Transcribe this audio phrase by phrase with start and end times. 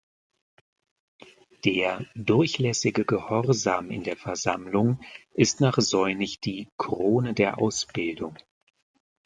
[1.63, 4.99] Der „durchlässige Gehorsam in der Versammlung“
[5.35, 8.35] ist nach Seunig die „Krone der Ausbildung“.